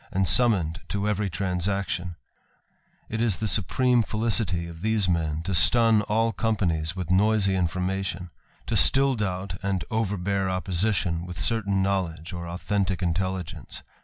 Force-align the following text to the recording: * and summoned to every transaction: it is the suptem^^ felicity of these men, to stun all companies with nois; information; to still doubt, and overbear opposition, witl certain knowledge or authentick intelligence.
* 0.09 0.11
and 0.11 0.27
summoned 0.27 0.81
to 0.89 1.07
every 1.07 1.29
transaction: 1.29 2.15
it 3.07 3.21
is 3.21 3.37
the 3.37 3.45
suptem^^ 3.45 4.03
felicity 4.03 4.65
of 4.65 4.81
these 4.81 5.07
men, 5.07 5.43
to 5.43 5.53
stun 5.53 6.01
all 6.01 6.33
companies 6.33 6.95
with 6.95 7.11
nois; 7.11 7.47
information; 7.47 8.31
to 8.65 8.75
still 8.75 9.13
doubt, 9.13 9.59
and 9.61 9.85
overbear 9.91 10.49
opposition, 10.49 11.27
witl 11.27 11.37
certain 11.37 11.83
knowledge 11.83 12.33
or 12.33 12.45
authentick 12.47 13.03
intelligence. 13.03 13.83